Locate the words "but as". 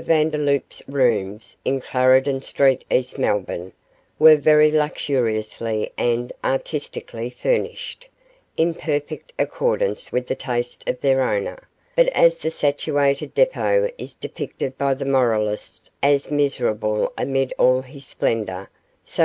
11.96-12.38